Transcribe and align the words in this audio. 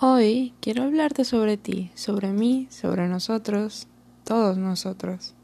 Hoy 0.00 0.54
quiero 0.60 0.84
hablarte 0.84 1.24
sobre 1.24 1.56
ti, 1.56 1.90
sobre 1.96 2.28
mí, 2.28 2.68
sobre 2.70 3.08
nosotros, 3.08 3.88
todos 4.22 4.56
nosotros. 4.56 5.34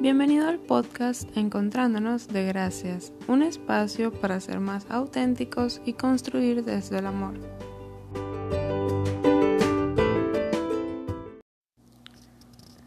Bienvenido 0.00 0.48
al 0.48 0.60
podcast 0.60 1.28
Encontrándonos 1.36 2.28
de 2.28 2.46
Gracias, 2.46 3.12
un 3.28 3.42
espacio 3.42 4.14
para 4.14 4.40
ser 4.40 4.60
más 4.60 4.86
auténticos 4.88 5.82
y 5.84 5.92
construir 5.92 6.64
desde 6.64 7.00
el 7.00 7.06
amor. 7.06 7.34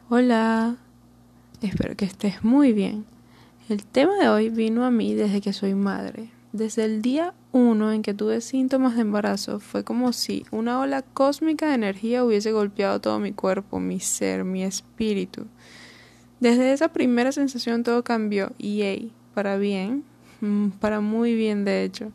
Hola, 0.09 0.77
espero 1.61 1.95
que 1.95 2.05
estés 2.05 2.43
muy 2.43 2.73
bien. 2.73 3.05
El 3.69 3.85
tema 3.85 4.15
de 4.15 4.29
hoy 4.29 4.49
vino 4.49 4.83
a 4.85 4.89
mí 4.89 5.13
desde 5.13 5.39
que 5.39 5.53
soy 5.53 5.75
madre. 5.75 6.31
Desde 6.57 6.85
el 6.85 7.03
día 7.03 7.35
uno 7.51 7.91
en 7.91 8.01
que 8.01 8.15
tuve 8.15 8.41
síntomas 8.41 8.95
de 8.95 9.01
embarazo 9.01 9.59
fue 9.59 9.83
como 9.83 10.11
si 10.11 10.43
una 10.49 10.79
ola 10.79 11.03
cósmica 11.03 11.67
de 11.67 11.75
energía 11.75 12.23
hubiese 12.23 12.51
golpeado 12.51 12.99
todo 12.99 13.19
mi 13.19 13.31
cuerpo, 13.31 13.79
mi 13.79 13.99
ser, 13.99 14.43
mi 14.43 14.63
espíritu. 14.63 15.45
Desde 16.39 16.73
esa 16.73 16.87
primera 16.87 17.31
sensación 17.31 17.83
todo 17.83 18.03
cambió 18.03 18.53
y 18.57 18.81
hey, 18.81 19.11
para 19.35 19.57
bien, 19.57 20.03
mm, 20.41 20.69
para 20.79 20.99
muy 20.99 21.35
bien 21.35 21.63
de 21.63 21.83
hecho. 21.83 22.11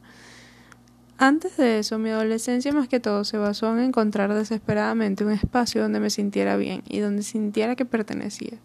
Antes 1.19 1.57
de 1.57 1.79
eso, 1.79 2.01
mi 2.01 2.11
adolescencia 2.11 2.73
más 2.73 2.88
que 2.88 2.99
todo 2.99 3.23
se 3.23 3.38
basó 3.38 3.73
en 3.73 3.85
encontrar 3.85 4.35
desesperadamente 4.35 5.24
un 5.24 5.30
espacio 5.30 5.83
donde 5.83 6.01
me 6.01 6.11
sintiera 6.11 6.57
bien 6.57 6.83
y 6.88 6.99
donde 6.99 7.23
sintiera 7.23 7.77
que 7.77 7.85
pertenecía. 7.85 8.59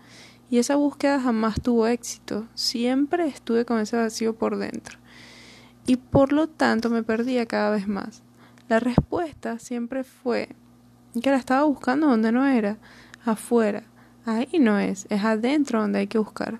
Y 0.50 0.58
esa 0.58 0.76
búsqueda 0.76 1.22
jamás 1.22 1.62
tuvo 1.62 1.86
éxito, 1.86 2.48
siempre 2.56 3.28
estuve 3.28 3.64
con 3.64 3.80
ese 3.80 3.96
vacío 3.96 4.34
por 4.34 4.58
dentro 4.58 4.98
y 5.88 5.96
por 5.96 6.34
lo 6.34 6.48
tanto 6.48 6.91
me 6.91 7.02
perdía 7.02 7.48
cada 7.48 7.72
vez 7.72 7.88
más. 7.88 8.22
La 8.68 8.80
respuesta 8.80 9.58
siempre 9.58 10.03
fue 10.03 10.50
que 11.23 11.31
la 11.31 11.38
estaba 11.38 11.64
buscando 11.64 12.08
donde 12.08 12.31
no 12.31 12.45
era, 12.45 12.78
afuera. 13.25 13.84
Ahí 14.25 14.59
no 14.59 14.78
es, 14.78 15.08
es 15.09 15.23
adentro 15.23 15.81
donde 15.81 16.00
hay 16.00 16.08
que 16.08 16.17
buscar. 16.17 16.59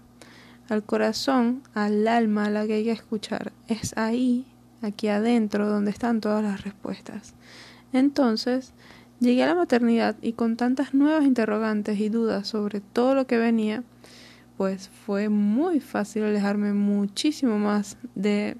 Al 0.70 0.84
corazón, 0.84 1.62
al 1.74 2.08
alma 2.08 2.46
a 2.46 2.50
la 2.50 2.66
que 2.66 2.76
hay 2.76 2.86
que 2.86 2.92
escuchar. 2.92 3.52
Es 3.68 3.96
ahí, 3.98 4.46
aquí 4.82 5.10
adentro, 5.10 5.68
donde 5.68 5.92
están 5.92 6.22
todas 6.22 6.42
las 6.42 6.64
respuestas. 6.64 7.36
Entonces, 7.92 8.74
llegué 9.20 9.44
a 9.44 9.48
la 9.48 9.56
maternidad 9.56 10.16
y 10.22 10.34
con 10.34 10.56
tantas 10.56 10.94
nuevas 10.94 11.26
interrogantes 11.26 12.00
y 12.00 12.08
dudas 12.08 12.48
sobre 12.48 12.80
todo 12.80 13.16
lo 13.16 13.28
que 13.28 13.38
venía, 13.38 13.84
pues 14.56 14.90
fue 15.06 15.28
muy 15.28 15.82
fácil 15.82 16.24
alejarme 16.24 16.74
muchísimo 16.74 17.60
más 17.60 17.98
de 18.16 18.58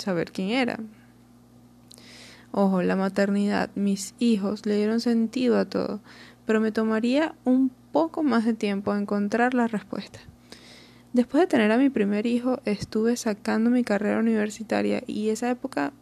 saber 0.00 0.32
quién 0.32 0.50
era. 0.50 0.78
Ojo, 2.52 2.82
la 2.82 2.96
maternidad, 2.96 3.70
mis 3.76 4.14
hijos 4.18 4.66
le 4.66 4.76
dieron 4.76 5.00
sentido 5.00 5.58
a 5.58 5.66
todo, 5.66 6.00
pero 6.46 6.60
me 6.60 6.72
tomaría 6.72 7.34
un 7.44 7.70
poco 7.92 8.22
más 8.22 8.44
de 8.44 8.54
tiempo 8.54 8.94
encontrar 8.94 9.54
la 9.54 9.68
respuesta. 9.68 10.18
Después 11.12 11.42
de 11.42 11.46
tener 11.46 11.70
a 11.72 11.78
mi 11.78 11.90
primer 11.90 12.26
hijo, 12.26 12.60
estuve 12.64 13.16
sacando 13.16 13.70
mi 13.70 13.84
carrera 13.84 14.20
universitaria 14.20 15.02
y 15.06 15.30
esa 15.30 15.50
época, 15.50 15.92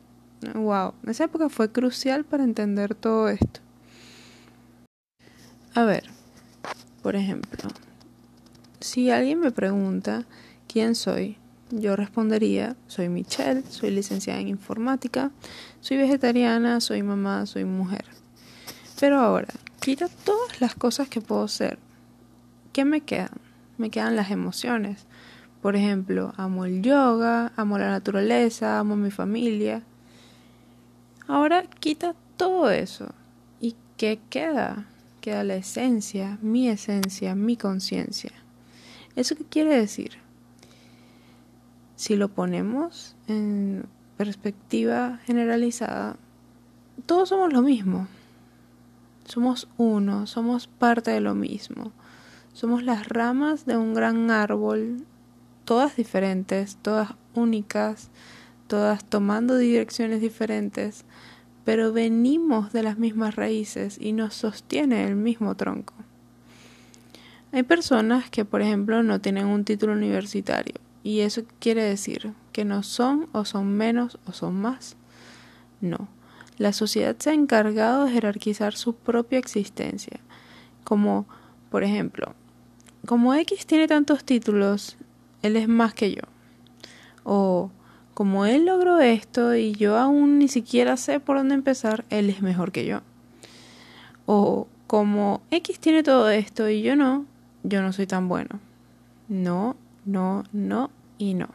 wow, 0.55 0.93
esa 1.07 1.25
época 1.25 1.49
fue 1.49 1.71
crucial 1.71 2.25
para 2.25 2.45
entender 2.45 2.95
todo 2.95 3.29
esto. 3.29 3.61
A 5.75 5.85
ver, 5.85 6.05
por 7.03 7.17
ejemplo, 7.17 7.71
si 8.81 9.11
alguien 9.11 9.41
me 9.41 9.51
pregunta 9.51 10.27
quién 10.67 10.95
soy, 10.95 11.39
yo 11.71 11.97
respondería, 11.97 12.77
soy 12.87 13.09
Michelle, 13.09 13.63
soy 13.69 13.91
licenciada 13.91 14.41
en 14.41 14.49
informática, 14.49 15.31
soy 15.81 15.97
vegetariana, 15.97 16.81
soy 16.81 17.03
mamá, 17.03 17.47
soy 17.47 17.65
mujer. 17.65 18.05
Pero 18.99 19.21
ahora, 19.21 19.49
quita 19.81 20.09
todas 20.25 20.61
las 20.61 20.75
cosas 20.75 21.09
que 21.09 21.21
puedo 21.21 21.47
ser. 21.49 21.79
¿Qué 22.73 22.85
me 22.85 23.01
quedan? 23.01 23.41
Me 23.77 23.91
quedan 23.91 24.17
las 24.17 24.31
emociones. 24.31 25.07
Por 25.63 25.77
ejemplo, 25.77 26.33
amo 26.37 26.65
el 26.65 26.83
yoga, 26.83 27.53
amo 27.57 27.79
la 27.79 27.91
naturaleza, 27.91 28.79
amo 28.79 28.97
mi 28.97 29.11
familia. 29.11 29.83
Ahora 31.27 31.65
quita 31.81 32.15
todo 32.37 32.71
eso. 32.71 33.13
¿Y 33.61 33.75
qué 33.97 34.21
queda? 34.31 34.87
Queda 35.21 35.45
la 35.45 35.57
esencia, 35.57 36.39
mi 36.41 36.69
esencia, 36.69 37.35
mi 37.35 37.57
conciencia. 37.57 38.33
¿Eso 39.17 39.35
qué 39.37 39.45
quiere 39.45 39.77
decir? 39.77 40.13
Si 41.99 42.15
lo 42.15 42.29
ponemos 42.29 43.17
en 43.27 43.85
perspectiva 44.17 45.19
generalizada, 45.25 46.15
todos 47.07 47.31
somos 47.31 47.53
lo 47.53 47.61
mismo. 47.61 48.07
Somos 49.25 49.67
uno, 49.79 50.29
somos 50.29 50.69
parte 50.69 51.11
de 51.11 51.21
lo 51.21 51.35
mismo. 51.35 51.91
Somos 52.53 52.85
las 52.85 53.09
ramas 53.09 53.67
de 53.67 53.77
un 53.77 53.95
gran 53.95 54.31
árbol, 54.31 55.05
todas 55.65 55.97
diferentes, 55.97 56.77
todas 56.77 57.15
únicas, 57.35 58.11
todas 58.69 59.05
tomando 59.05 59.57
direcciones 59.57 60.21
diferentes, 60.21 61.05
pero 61.65 61.93
venimos 61.93 62.73
de 62.73 62.85
las 62.85 62.97
mismas 62.97 63.35
raíces 63.35 63.99
y 64.01 64.13
nos 64.13 64.35
sostiene 64.35 65.05
el 65.05 65.17
mismo 65.17 65.57
tronco. 65.57 65.95
Hay 67.51 67.65
personas 67.65 68.31
que, 68.31 68.45
por 68.45 68.63
ejemplo, 68.63 69.03
no 69.03 69.21
tienen 69.21 69.47
un 69.47 69.65
título 69.65 69.95
universitario 69.95 70.77
¿Y 71.09 71.23
eso 71.23 71.41
quiere 71.59 71.83
decir? 71.83 72.35
¿Que 72.53 72.67
no 72.67 72.83
son 72.83 73.31
o 73.33 73.47
son 73.47 73.79
menos 73.79 74.19
o 74.27 74.35
son 74.35 74.61
más? 74.61 74.95
No. 75.81 76.07
La 76.59 76.75
sociedad 76.75 77.17
se 77.19 77.31
ha 77.31 77.33
encargado 77.33 78.05
de 78.05 78.13
jerarquizar 78.13 78.75
su 78.75 78.95
propia 78.95 79.39
existencia. 79.39 80.21
Como, 80.85 81.27
por 81.71 81.83
ejemplo, 81.83 82.35
como 83.07 83.33
X 83.33 83.65
tiene 83.65 83.89
tantos 83.89 84.23
títulos, 84.23 84.99
él 85.41 85.57
es 85.57 85.67
más 85.67 85.95
que 85.95 86.13
yo. 86.13 86.21
O 87.25 87.71
como 88.13 88.45
él 88.45 88.67
logró 88.67 89.01
esto 89.01 89.55
y 89.55 89.73
yo 89.73 89.97
aún 89.97 90.39
ni 90.39 90.49
siquiera 90.49 90.99
sé 90.99 91.21
por 91.21 91.39
dónde 91.39 91.55
empezar, 91.55 92.05
él 92.11 92.29
es 92.29 92.43
mejor 92.43 92.71
que 92.71 92.85
yo. 92.85 93.01
O 94.27 94.69
como 94.87 95.41
X 95.53 95.81
tiene 95.81 96.03
todo 96.03 96.29
esto 96.29 96.69
y 96.69 96.83
yo 96.83 96.97
no, 96.97 97.25
yo 97.63 97.81
no 97.81 97.95
soy 97.95 98.07
tan 98.07 98.29
bueno. 98.29 98.61
No, 99.29 99.75
no, 100.05 100.45
no 100.53 100.91
y 101.19 101.35
no. 101.35 101.49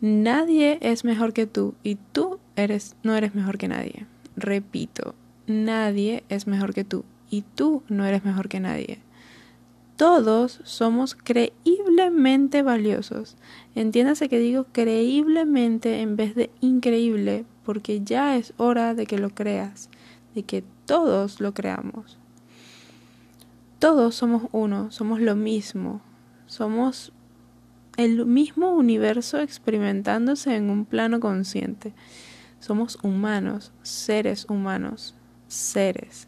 Nadie 0.00 0.78
es 0.80 1.04
mejor 1.04 1.32
que 1.32 1.46
tú 1.46 1.74
y 1.82 1.96
tú 2.12 2.38
eres 2.56 2.96
no 3.02 3.14
eres 3.14 3.34
mejor 3.34 3.58
que 3.58 3.68
nadie. 3.68 4.06
Repito, 4.36 5.14
nadie 5.46 6.24
es 6.28 6.46
mejor 6.46 6.72
que 6.72 6.84
tú 6.84 7.04
y 7.30 7.42
tú 7.42 7.82
no 7.88 8.04
eres 8.04 8.24
mejor 8.24 8.48
que 8.48 8.60
nadie. 8.60 8.98
Todos 9.96 10.60
somos 10.64 11.14
creíblemente 11.14 12.62
valiosos. 12.62 13.36
Entiéndase 13.74 14.30
que 14.30 14.38
digo 14.38 14.66
creíblemente 14.72 16.00
en 16.00 16.16
vez 16.16 16.34
de 16.34 16.50
increíble, 16.62 17.44
porque 17.66 18.00
ya 18.00 18.36
es 18.36 18.54
hora 18.56 18.94
de 18.94 19.04
que 19.04 19.18
lo 19.18 19.30
creas, 19.30 19.90
de 20.34 20.42
que 20.42 20.64
todos 20.86 21.40
lo 21.40 21.52
creamos. 21.52 22.16
Todos 23.78 24.14
somos 24.14 24.44
uno, 24.52 24.90
somos 24.90 25.20
lo 25.20 25.36
mismo, 25.36 26.00
somos 26.46 27.12
el 28.00 28.24
mismo 28.24 28.74
universo 28.74 29.40
experimentándose 29.40 30.56
en 30.56 30.70
un 30.70 30.86
plano 30.86 31.20
consciente. 31.20 31.92
Somos 32.58 32.98
humanos, 33.02 33.72
seres 33.82 34.46
humanos, 34.48 35.14
seres, 35.48 36.26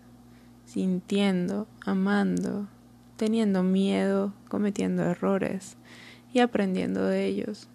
sintiendo, 0.67 1.67
amando, 1.85 2.69
teniendo 3.17 3.63
miedo, 3.63 4.35
cometiendo 4.49 5.03
errores 5.03 5.77
y 6.33 6.41
aprendiendo 6.41 7.07
de 7.07 7.27
ellos, 7.27 7.69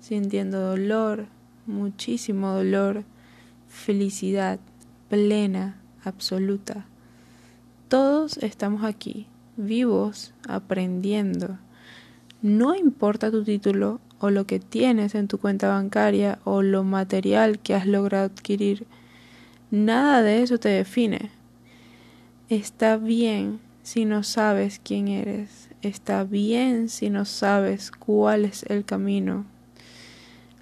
sintiendo 0.00 0.60
dolor, 0.60 1.26
muchísimo 1.66 2.52
dolor, 2.52 3.04
felicidad 3.68 4.60
plena, 5.08 5.80
absoluta. 6.04 6.86
Todos 7.88 8.38
estamos 8.38 8.84
aquí, 8.84 9.26
vivos, 9.56 10.32
aprendiendo 10.48 11.58
no 12.42 12.74
importa 12.74 13.30
tu 13.30 13.44
título 13.44 14.00
o 14.18 14.30
lo 14.30 14.46
que 14.46 14.58
tienes 14.58 15.14
en 15.14 15.28
tu 15.28 15.38
cuenta 15.38 15.68
bancaria 15.68 16.40
o 16.44 16.62
lo 16.62 16.82
material 16.82 17.60
que 17.60 17.74
has 17.74 17.86
logrado 17.86 18.26
adquirir, 18.26 18.86
nada 19.70 20.22
de 20.22 20.42
eso 20.42 20.58
te 20.58 20.68
define. 20.68 21.30
Está 22.48 22.96
bien 22.96 23.60
si 23.82 24.04
no 24.04 24.22
sabes 24.24 24.80
quién 24.82 25.08
eres, 25.08 25.68
está 25.82 26.24
bien 26.24 26.88
si 26.88 27.10
no 27.10 27.24
sabes 27.24 27.90
cuál 27.92 28.44
es 28.44 28.64
el 28.68 28.84
camino. 28.84 29.46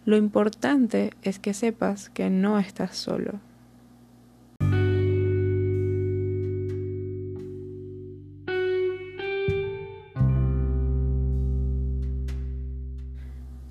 Lo 0.04 0.16
importante 0.16 1.12
es 1.22 1.38
que 1.38 1.54
sepas 1.54 2.10
que 2.10 2.30
no 2.30 2.58
estás 2.58 2.96
solo. 2.96 3.40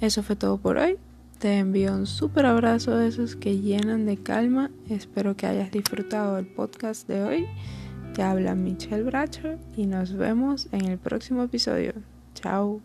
Eso 0.02 0.24
fue 0.24 0.36
todo 0.36 0.58
por 0.58 0.78
hoy. 0.78 0.98
Te 1.40 1.58
envío 1.58 1.94
un 1.94 2.06
súper 2.06 2.46
abrazo 2.46 2.98
de 2.98 3.08
esos 3.08 3.36
que 3.36 3.60
llenan 3.60 4.06
de 4.06 4.18
calma. 4.18 4.72
Espero 4.90 5.36
que 5.38 5.46
hayas 5.46 5.72
disfrutado 5.72 6.36
del 6.36 6.48
podcast 6.48 7.08
de 7.08 7.24
hoy. 7.24 7.46
Te 8.14 8.24
habla 8.24 8.56
Michelle 8.56 9.04
Bracher 9.04 9.58
y 9.78 9.86
nos 9.86 10.14
vemos 10.14 10.68
en 10.72 10.86
el 10.86 10.98
próximo 10.98 11.44
episodio. 11.44 11.94
Chao. 12.34 12.82